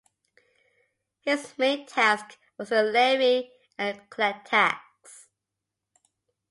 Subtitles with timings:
[1.19, 5.27] His main task was to levy and collect tax.